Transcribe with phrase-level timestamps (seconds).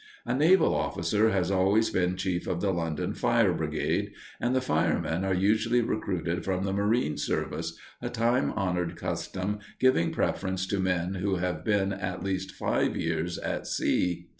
[0.25, 5.23] A naval officer has always been chief of the London fire brigade, and the firemen
[5.23, 11.13] are usually recruited from the marine service, a time honored custom giving preference to men
[11.13, 14.25] who have been at least five years at sea.